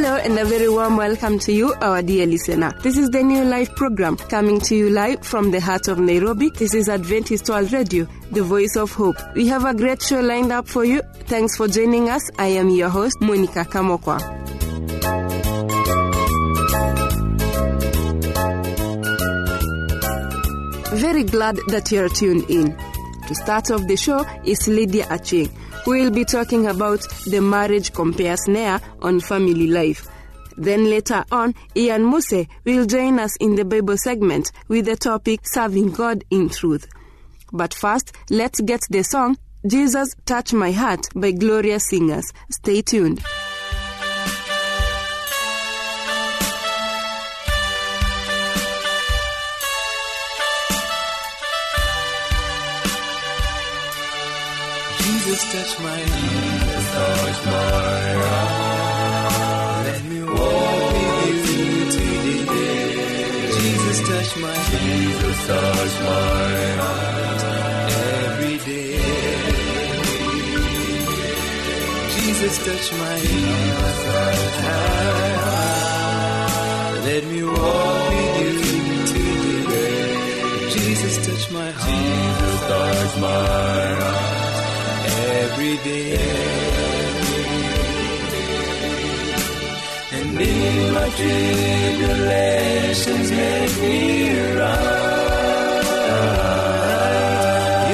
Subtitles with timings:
[0.00, 2.72] Hello and a very warm welcome to you, our dear listener.
[2.84, 6.50] This is the New Life program coming to you live from the heart of Nairobi.
[6.50, 9.16] This is Adventist World Radio, the voice of hope.
[9.34, 11.02] We have a great show lined up for you.
[11.26, 12.30] Thanks for joining us.
[12.38, 14.20] I am your host, Monica Kamokwa.
[21.00, 22.76] Very glad that you're tuned in.
[23.26, 25.50] To start off the show is Lydia Achieng,
[25.88, 30.06] will be talking about the marriage compare snare on family life.
[30.58, 35.40] Then later on, Ian Muse will join us in the Bible segment with the topic
[35.44, 36.86] Serving God in Truth.
[37.54, 42.34] But first, let's get the song Jesus Touch My Heart by Gloria Singers.
[42.50, 43.24] Stay tuned.
[55.38, 57.52] Jesus touch my heart, touch my
[58.26, 59.84] heart.
[59.86, 60.94] Let me walk
[61.26, 62.82] with you today.
[63.54, 66.46] Jesus touch my heart, Jesus touch my
[66.80, 67.42] heart
[68.26, 68.98] every day.
[72.16, 73.18] Jesus touch my
[74.58, 74.94] heart.
[77.04, 80.02] Let me walk with you today.
[80.74, 83.28] Jesus touch my heart, Jesus touch my
[84.02, 84.37] heart
[85.58, 86.16] every day.
[90.12, 95.84] And in my tribulations, make me right.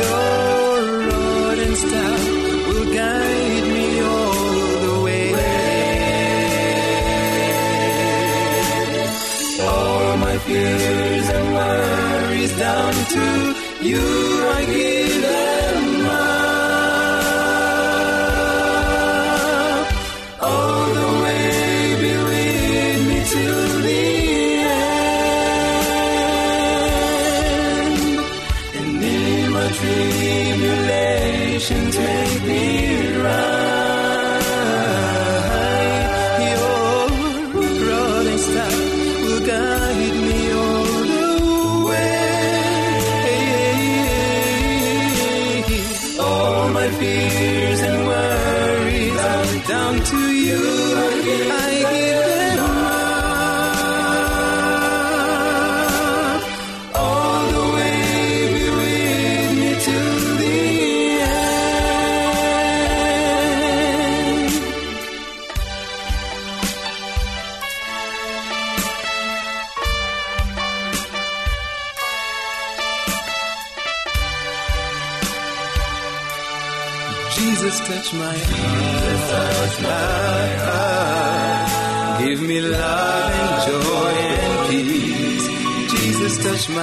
[0.00, 0.74] Your
[1.08, 2.22] rod and staff
[2.68, 5.24] will guide me all the way.
[9.68, 13.24] All my fears and worries down to
[13.88, 14.02] you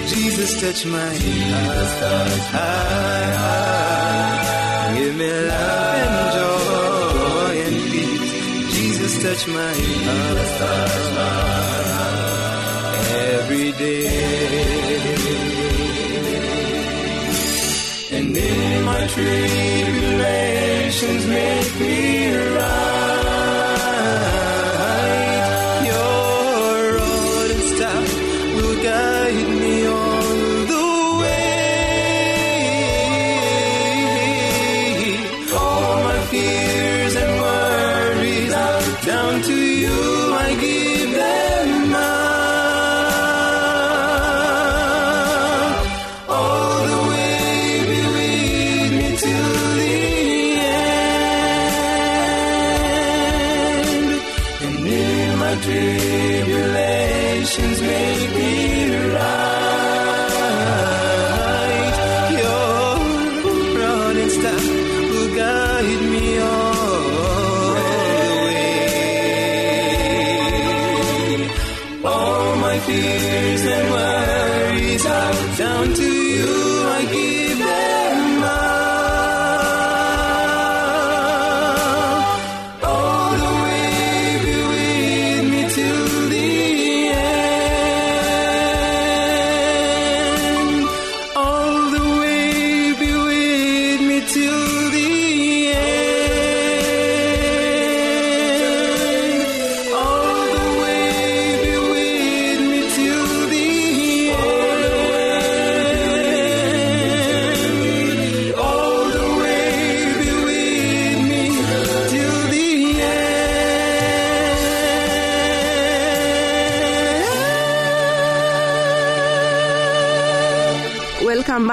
[0.07, 1.13] Jesus touch my
[3.33, 4.97] heart.
[4.97, 8.31] Give me love and joy and peace.
[8.75, 9.81] Jesus touch my heart
[13.35, 14.07] every day.
[18.11, 22.20] And in my tribulations make me
[72.03, 76.87] All my fears and worries are down to you.
[76.97, 77.50] I give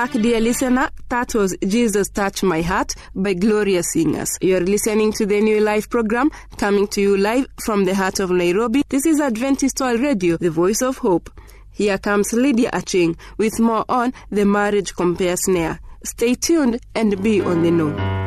[0.08, 0.88] back, dear listener.
[1.08, 4.38] That was Jesus Touch My Heart by Gloria Singers.
[4.40, 8.30] You're listening to the New Life program coming to you live from the heart of
[8.30, 8.82] Nairobi.
[8.88, 11.30] This is Adventist World Radio, the voice of hope.
[11.70, 15.80] Here comes Lydia Achieng with more on the marriage compare snare.
[16.04, 18.17] Stay tuned and be on the know.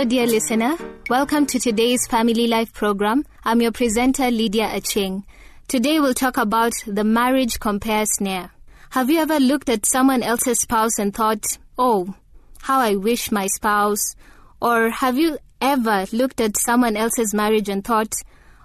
[0.00, 0.78] Hello, dear listener.
[1.10, 3.26] Welcome to today's Family Life program.
[3.44, 5.24] I'm your presenter, Lydia Achieng.
[5.68, 8.50] Today we'll talk about the marriage compare snare.
[8.92, 11.44] Have you ever looked at someone else's spouse and thought,
[11.76, 12.14] oh,
[12.62, 14.16] how I wish my spouse?
[14.62, 18.14] Or have you ever looked at someone else's marriage and thought,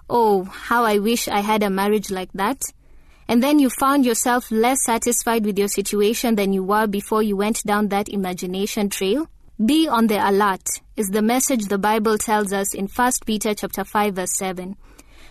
[0.08, 2.62] oh, how I wish I had a marriage like that?
[3.28, 7.36] And then you found yourself less satisfied with your situation than you were before you
[7.36, 9.28] went down that imagination trail?
[9.64, 13.84] Be on the alert is the message the Bible tells us in 1 Peter chapter
[13.84, 14.76] 5 verse 7.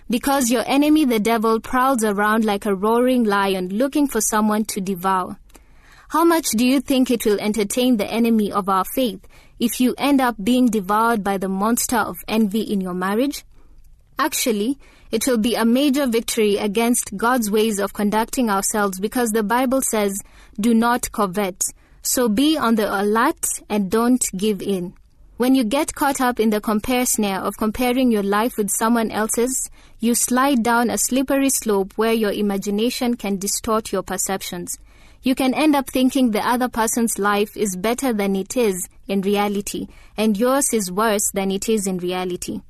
[0.10, 4.82] Because your enemy the devil prowls around like a roaring lion looking for someone to
[4.82, 5.38] devour.
[6.10, 9.24] How much do you think it will entertain the enemy of our faith
[9.60, 13.46] if you end up being devoured by the monster of envy in your marriage?
[14.18, 14.80] Actually,
[15.12, 19.84] it will be a major victory against God's ways of conducting ourselves because the Bible
[19.84, 20.20] says,
[20.60, 21.62] do not covet.
[22.08, 24.94] So be on the alert and don't give in.
[25.38, 29.10] When you get caught up in the compare snare of comparing your life with someone
[29.10, 34.78] else's, you slide down a slippery slope where your imagination can distort your perceptions.
[35.24, 39.22] You can end up thinking the other person's life is better than it is in
[39.22, 42.62] reality, and yours is worse than it is in reality.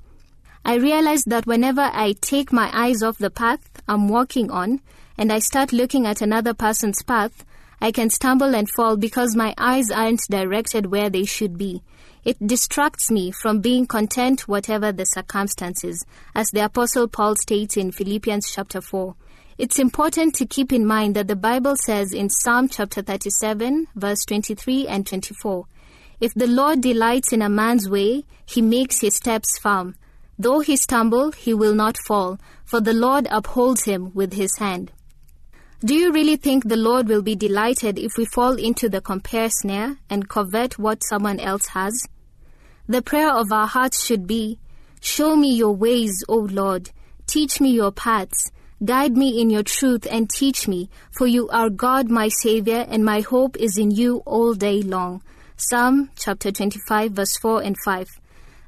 [0.63, 4.79] I realize that whenever I take my eyes off the path I'm walking on
[5.17, 7.43] and I start looking at another person's path,
[7.81, 11.83] I can stumble and fall because my eyes aren't directed where they should be.
[12.23, 17.91] It distracts me from being content whatever the circumstances, as the apostle Paul states in
[17.91, 19.15] Philippians chapter 4.
[19.57, 24.25] It's important to keep in mind that the Bible says in Psalm chapter 37 verse
[24.25, 25.65] 23 and 24,
[26.19, 29.95] If the Lord delights in a man's way, he makes his steps firm.
[30.37, 34.91] Though he stumble, he will not fall, for the Lord upholds him with his hand.
[35.83, 39.49] Do you really think the Lord will be delighted if we fall into the compare
[39.49, 42.07] snare and covet what someone else has?
[42.87, 44.57] The prayer of our hearts should be,
[45.01, 46.91] Show me your ways, O Lord.
[47.27, 48.51] Teach me your paths.
[48.83, 53.03] Guide me in your truth and teach me, for you are God my Savior, and
[53.03, 55.21] my hope is in you all day long.
[55.57, 58.07] Psalm chapter 25, verse 4 and 5.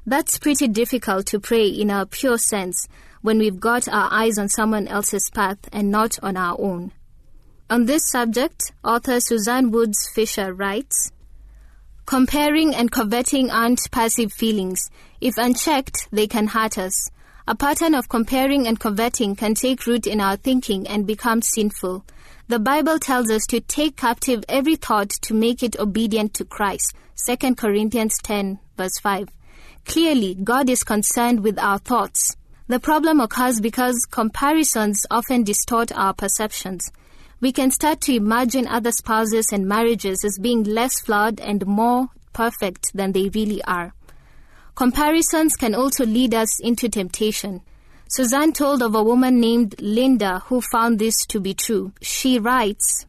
[0.06, 2.86] That's pretty difficult to pray in our pure sense
[3.22, 6.92] when we've got our eyes on someone else's path and not on our own.
[7.70, 11.12] On this subject, author Suzanne Woods Fisher writes
[12.06, 14.90] Comparing and coveting aren't passive feelings.
[15.20, 17.10] If unchecked, they can hurt us.
[17.46, 22.06] A pattern of comparing and coveting can take root in our thinking and become sinful.
[22.46, 26.94] The Bible tells us to take captive every thought to make it obedient to Christ.
[27.26, 29.28] 2 Corinthians 10, verse 5.
[29.84, 32.34] Clearly, God is concerned with our thoughts.
[32.66, 36.90] The problem occurs because comparisons often distort our perceptions
[37.40, 42.08] we can start to imagine other spouses and marriages as being less flawed and more
[42.32, 43.94] perfect than they really are.
[44.74, 47.60] Comparisons can also lead us into temptation.
[48.08, 51.92] Suzanne told of a woman named Linda who found this to be true.
[52.00, 53.06] She writes,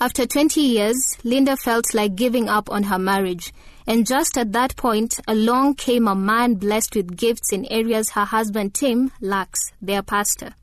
[0.00, 3.52] After 20 years, Linda felt like giving up on her marriage,
[3.86, 8.24] and just at that point, along came a man blessed with gifts in areas her
[8.24, 10.54] husband Tim lacks, their pastor.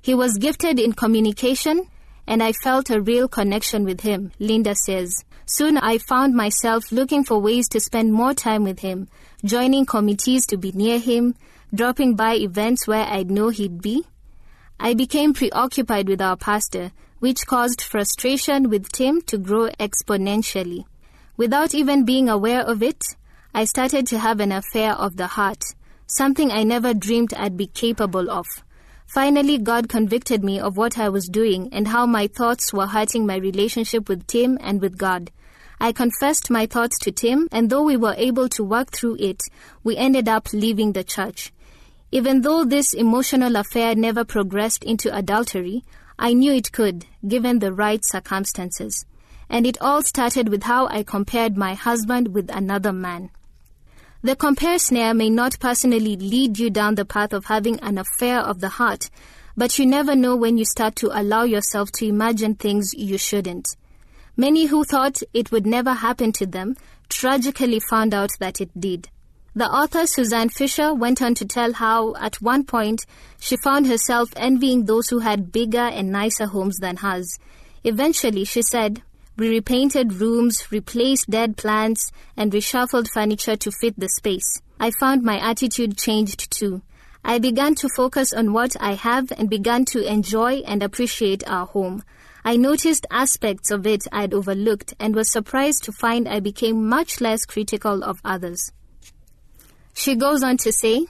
[0.00, 1.88] He was gifted in communication,
[2.28, 5.24] and I felt a real connection with him, Linda says.
[5.46, 9.08] Soon I found myself looking for ways to spend more time with him,
[9.46, 11.34] joining committees to be near him,
[11.74, 14.04] dropping by events where I'd know he'd be.
[14.78, 20.84] I became preoccupied with our pastor, which caused frustration with Tim to grow exponentially.
[21.38, 23.02] Without even being aware of it,
[23.54, 25.64] I started to have an affair of the heart,
[26.06, 28.44] something I never dreamed I'd be capable of.
[29.08, 33.24] Finally, God convicted me of what I was doing and how my thoughts were hurting
[33.24, 35.30] my relationship with Tim and with God.
[35.80, 39.42] I confessed my thoughts to Tim, and though we were able to work through it,
[39.82, 41.54] we ended up leaving the church.
[42.12, 45.84] Even though this emotional affair never progressed into adultery,
[46.18, 49.06] I knew it could, given the right circumstances.
[49.48, 53.30] And it all started with how I compared my husband with another man.
[54.22, 58.40] The compare snare may not personally lead you down the path of having an affair
[58.40, 59.10] of the heart,
[59.58, 63.74] But you never know when you start to allow yourself to imagine things you shouldn't.
[64.36, 66.76] Many who thought it would never happen to them
[67.08, 69.08] tragically found out that it did.
[69.56, 73.04] The author Suzanne Fisher went on to tell how, at one point,
[73.40, 77.36] she found herself envying those who had bigger and nicer homes than hers.
[77.82, 79.02] Eventually, she said,
[79.38, 84.60] We repainted rooms, replaced dead plants, and reshuffled furniture to fit the space.
[84.80, 86.82] I found my attitude changed too.
[87.24, 91.66] I began to focus on what I have and began to enjoy and appreciate our
[91.66, 92.02] home.
[92.44, 97.20] I noticed aspects of it I'd overlooked and was surprised to find I became much
[97.20, 98.72] less critical of others.
[99.94, 101.06] She goes on to say,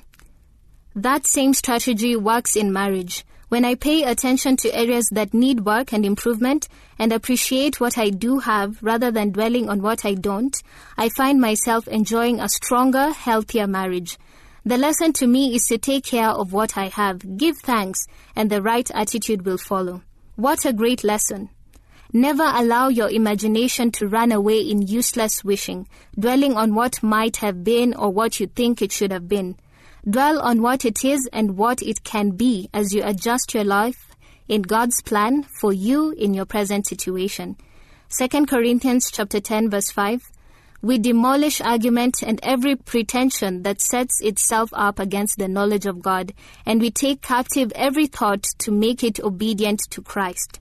[0.94, 3.24] That same strategy works in marriage.
[3.48, 8.10] When I pay attention to areas that need work and improvement and appreciate what I
[8.10, 10.54] do have rather than dwelling on what I don't,
[10.98, 14.18] I find myself enjoying a stronger, healthier marriage.
[14.66, 18.50] The lesson to me is to take care of what I have, give thanks, and
[18.50, 20.02] the right attitude will follow.
[20.36, 21.48] What a great lesson!
[22.12, 25.88] Never allow your imagination to run away in useless wishing,
[26.18, 29.56] dwelling on what might have been or what you think it should have been.
[30.08, 34.08] Dwell on what it is and what it can be as you adjust your life
[34.48, 37.56] in God's plan for you in your present situation.
[38.18, 40.22] 2 Corinthians chapter 10 verse 5
[40.80, 46.32] we demolish argument and every pretension that sets itself up against the knowledge of God,
[46.64, 50.60] and we take captive every thought to make it obedient to Christ.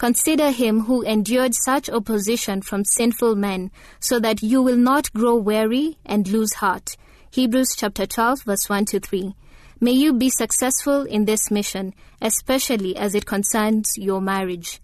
[0.00, 5.36] Consider him who endured such opposition from sinful men, so that you will not grow
[5.36, 6.96] weary and lose heart.
[7.30, 9.34] Hebrews chapter 12 verse 1 to 3.
[9.78, 11.92] May you be successful in this mission,
[12.22, 14.80] especially as it concerns your marriage.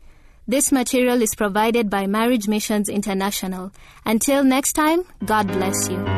[0.47, 3.73] This material is provided by Marriage Missions International.
[4.05, 6.16] Until next time, God bless you.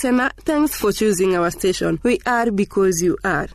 [0.04, 2.00] listener, thanks for choosing our station.
[2.04, 3.50] We are because you are.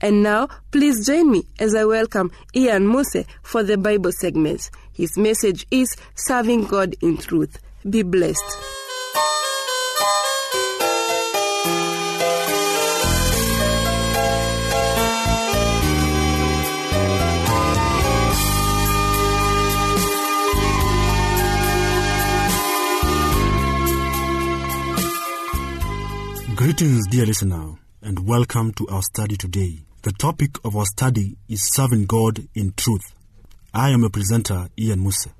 [0.00, 4.70] And now, please join me as I welcome Ian Muse for the Bible segment.
[4.94, 7.58] His message is Serving God in Truth.
[7.88, 8.81] Be blessed.
[26.62, 29.80] Greetings, dear listener, and welcome to our study today.
[30.02, 33.02] The topic of our study is serving God in truth.
[33.74, 35.30] I am a presenter, Ian Musa.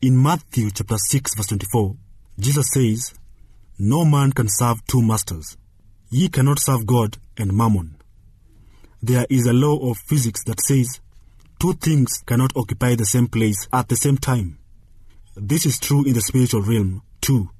[0.00, 1.94] In Matthew chapter 6, verse 24,
[2.38, 3.12] Jesus says,
[3.78, 5.58] No man can serve two masters.
[6.08, 7.96] Ye cannot serve God and mammon.
[9.02, 11.00] There is a law of physics that says
[11.58, 14.58] two things cannot occupy the same place at the same time.
[15.36, 17.50] This is true in the spiritual realm, too.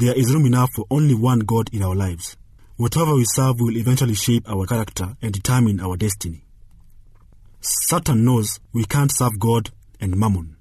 [0.00, 2.36] There is room enough for only one God in our lives.
[2.76, 6.44] Whatever we serve will eventually shape our character and determine our destiny.
[7.60, 10.54] Satan knows we can't serve God and mammon.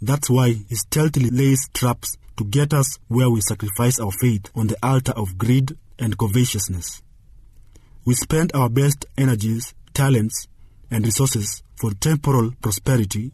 [0.00, 4.68] That's why he stealthily lays traps to get us where we sacrifice our faith on
[4.68, 7.02] the altar of greed and covetousness.
[8.06, 10.48] We spend our best energies, talents,
[10.90, 13.32] and resources for temporal prosperity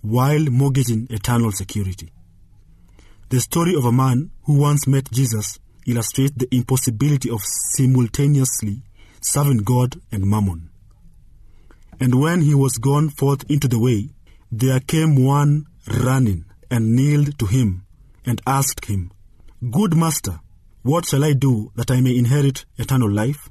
[0.00, 2.10] while mortgaging eternal security.
[3.30, 8.82] The story of a man who once met Jesus illustrates the impossibility of simultaneously
[9.20, 10.70] serving God and mammon.
[12.00, 14.10] And when he was gone forth into the way,
[14.52, 17.86] there came one running and kneeled to him
[18.26, 19.10] and asked him,
[19.70, 20.40] Good master,
[20.82, 23.48] what shall I do that I may inherit eternal life?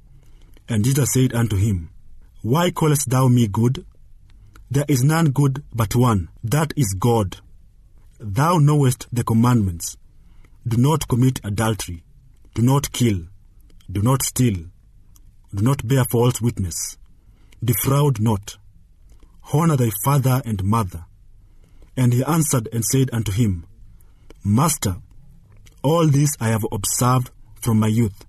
[0.69, 1.89] And Jesus said unto him,
[2.41, 3.85] Why callest thou me good?
[4.69, 7.37] There is none good but one, that is God.
[8.25, 9.97] Thou knowest the commandments.
[10.65, 12.05] Do not commit adultery.
[12.53, 13.23] Do not kill.
[13.91, 14.67] Do not steal.
[15.53, 16.97] Do not bear false witness.
[17.61, 18.55] Defraud not.
[19.51, 21.03] Honor thy father and mother.
[21.97, 23.65] And he answered and said unto him,
[24.41, 24.95] Master,
[25.81, 28.25] all this I have observed from my youth.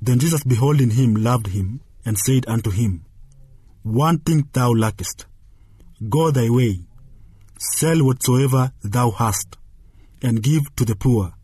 [0.00, 3.04] Then Jesus, beholding him, loved him, and said unto him,
[3.82, 5.26] One thing thou lackest.
[6.08, 6.87] Go thy way,
[7.58, 9.56] sell whatsoever thou hast,
[10.22, 11.34] and give to the poor,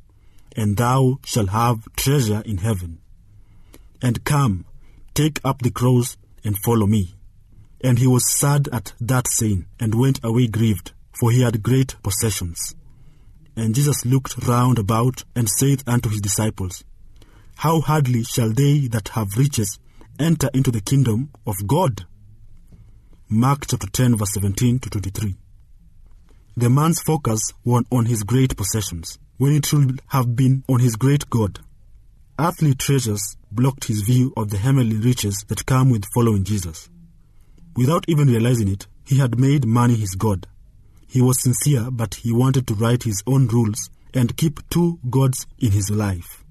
[0.57, 2.98] and thou shalt have treasure in heaven.
[4.00, 4.64] And come,
[5.14, 7.14] take up the cross, and follow me.
[7.83, 11.96] And he was sad at that saying, and went away grieved, for he had great
[12.03, 12.74] possessions.
[13.57, 16.85] And Jesus looked round about, and said unto his disciples,
[17.57, 19.79] How hardly shall they that have riches
[20.18, 22.07] enter into the kingdom of God?
[23.29, 25.37] Mark chapter 10, verse 17 to 23.
[26.57, 30.95] The man's focus was on his great possessions, when it should have been on his
[30.95, 31.59] great God.
[32.38, 36.88] Earthly treasures blocked his view of the heavenly riches that come with following Jesus.
[37.77, 40.47] Without even realizing it, he had made money his God.
[41.09, 45.47] He was sincere, but he wanted to write his own rules and keep two gods
[45.59, 46.45] in his life.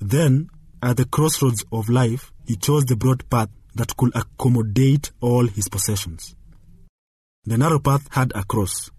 [0.00, 0.48] Then,
[0.80, 5.68] at the crossroads of life, he chose the broad path that could accommodate all his
[5.68, 6.36] possessions.
[7.44, 8.90] The narrow path had a cross,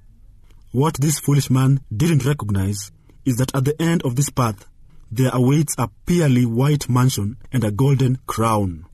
[0.72, 2.92] What this foolish man didn't recognize
[3.26, 4.68] is that at the end of this path
[5.12, 8.86] there awaits a pearly white mansion and a golden crown.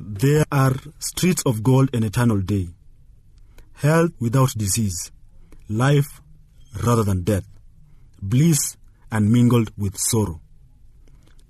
[0.00, 2.68] There are streets of gold and eternal day,
[3.74, 5.12] health without disease,
[5.68, 6.22] life
[6.82, 7.46] rather than death,
[8.22, 8.78] bliss
[9.12, 10.40] and mingled with sorrow.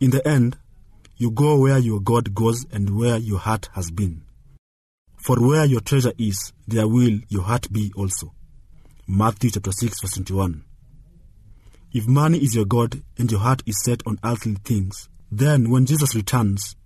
[0.00, 0.56] In the end,
[1.16, 4.22] you go where your God goes and where your heart has been.
[5.16, 8.32] For where your treasure is, there will your heart be also.
[9.10, 10.64] Matthew chapter 6 verse 21.
[11.94, 15.86] If money is your God and your heart is set on earthly things, then when
[15.86, 16.76] Jesus returns,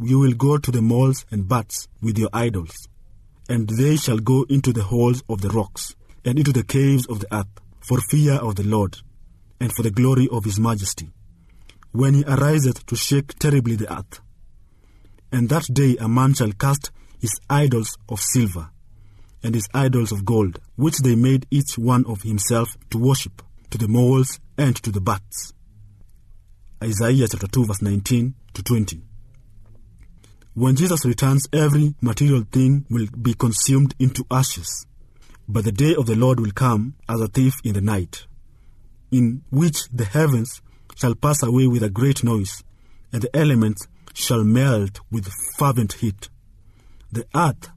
[0.00, 2.88] you will go to the malls and baths with your idols,
[3.48, 5.94] and they shall go into the holes of the rocks
[6.24, 8.98] and into the caves of the earth, for fear of the Lord,
[9.60, 11.12] and for the glory of his majesty,
[11.92, 14.20] when he ariseth to shake terribly the earth.
[15.30, 18.70] And that day a man shall cast his idols of silver,
[19.42, 23.78] and his idols of gold, which they made each one of himself to worship, to
[23.78, 25.52] the moles and to the bats.
[26.82, 29.02] Isaiah chapter 2 verse 19 to 20.
[30.54, 34.86] When Jesus returns, every material thing will be consumed into ashes.
[35.48, 38.26] But the day of the Lord will come as a thief in the night,
[39.10, 40.60] in which the heavens
[40.94, 42.62] shall pass away with a great noise,
[43.12, 46.28] and the elements shall melt with fervent heat.
[47.10, 47.70] The earth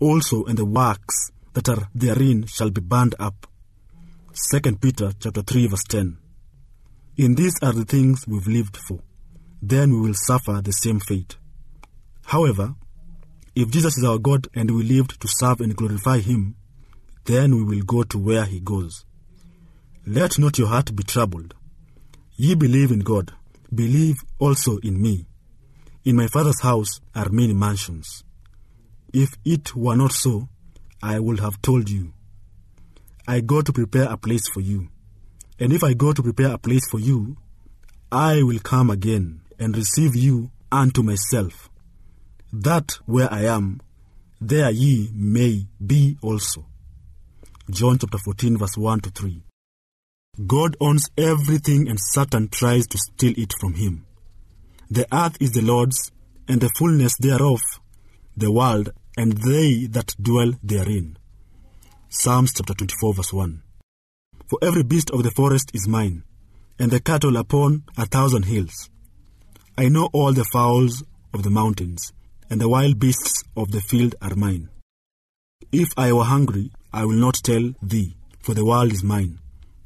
[0.00, 3.46] also and the works that are therein shall be burned up.
[4.50, 6.18] 2 Peter chapter 3 verse 10.
[7.16, 8.98] In these are the things we've lived for.
[9.62, 11.36] Then we will suffer the same fate.
[12.26, 12.74] However,
[13.54, 16.56] if Jesus is our God and we lived to serve and glorify Him,
[17.24, 19.04] then we will go to where He goes.
[20.06, 21.54] Let not your heart be troubled.
[22.36, 23.32] Ye believe in God,
[23.72, 25.26] believe also in me.
[26.04, 28.24] In my Father's house are many mansions.
[29.16, 30.48] If it were not so,
[31.00, 32.12] I would have told you.
[33.28, 34.88] I go to prepare a place for you.
[35.60, 37.36] And if I go to prepare a place for you,
[38.10, 41.70] I will come again and receive you unto myself,
[42.52, 43.80] that where I am,
[44.40, 46.66] there ye may be also.
[47.70, 49.42] John chapter 14, verse 1 to 3.
[50.44, 54.06] God owns everything and Satan tries to steal it from him.
[54.90, 56.10] The earth is the Lord's,
[56.48, 57.60] and the fullness thereof,
[58.36, 61.16] the world, and they that dwell therein.
[62.08, 63.62] Psalms chapter 24, verse 1.
[64.48, 66.22] For every beast of the forest is mine,
[66.78, 68.90] and the cattle upon a thousand hills.
[69.76, 72.12] I know all the fowls of the mountains,
[72.50, 74.68] and the wild beasts of the field are mine.
[75.72, 79.40] If I were hungry, I will not tell thee, for the world is mine,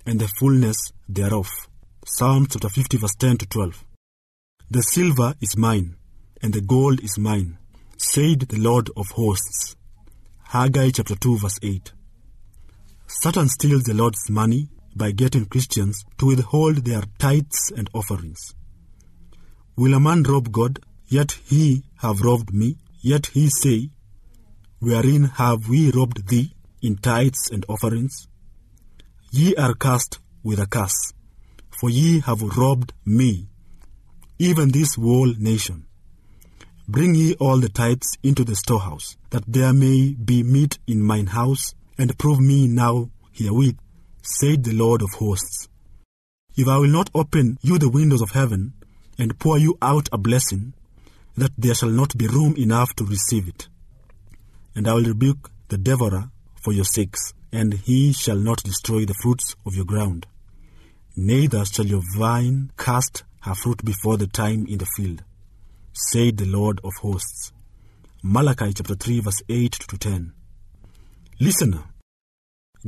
[0.04, 0.76] and the fullness
[1.08, 1.48] thereof.
[2.04, 3.84] Psalm chapter 50, verse 10 to 12.
[4.70, 5.96] The silver is mine,
[6.42, 7.58] and the gold is mine,
[8.00, 9.74] said the Lord of hosts.
[10.44, 11.92] Haggai chapter 2, verse 8.
[13.08, 18.54] Satan steals the Lord's money by getting Christians to withhold their tithes and offerings.
[19.74, 22.76] Will a man rob God, yet he have robbed me?
[23.00, 23.90] Yet he say,
[24.78, 26.54] Wherein have we robbed thee?
[26.80, 28.28] In tithes and offerings?
[29.32, 31.12] Ye are cursed with a curse,
[31.80, 33.48] for ye have robbed me,
[34.38, 35.87] even this whole nation.
[36.90, 41.26] Bring ye all the tithes into the storehouse, that there may be meat in mine
[41.26, 43.76] house, and prove me now herewith,
[44.22, 45.68] said the Lord of hosts.
[46.56, 48.72] If I will not open you the windows of heaven,
[49.18, 50.72] and pour you out a blessing,
[51.36, 53.68] that there shall not be room enough to receive it.
[54.74, 56.30] And I will rebuke the devourer
[56.62, 60.26] for your sakes, and he shall not destroy the fruits of your ground.
[61.14, 65.22] Neither shall your vine cast her fruit before the time in the field,
[65.98, 67.52] said the Lord of hosts.
[68.22, 70.32] Malachi chapter 3, verse 8 to 10.
[71.40, 71.82] Listener,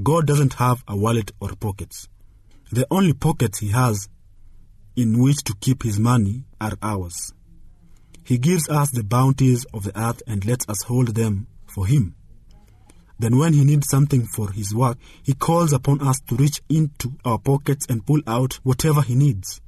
[0.00, 2.06] God doesn't have a wallet or pockets.
[2.70, 4.08] The only pockets he has
[4.94, 7.32] in which to keep his money are ours.
[8.24, 12.14] He gives us the bounties of the earth and lets us hold them for him.
[13.18, 17.14] Then, when he needs something for his work, he calls upon us to reach into
[17.24, 19.60] our pockets and pull out whatever he needs.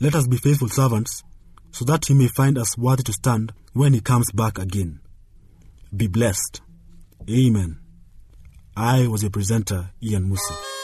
[0.00, 1.22] Let us be faithful servants
[1.72, 5.00] so that he may find us worthy to stand when he comes back again.
[5.94, 6.60] Be blessed.
[7.28, 7.78] Amen.
[8.76, 10.81] I was your presenter, Ian Musi.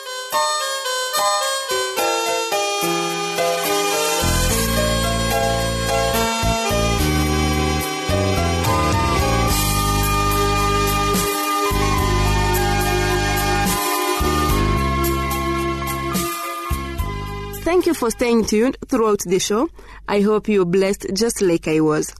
[17.68, 19.68] Thank you for staying tuned throughout the show.
[20.08, 22.14] I hope you're blessed just like I was.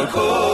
[0.05, 0.44] Zako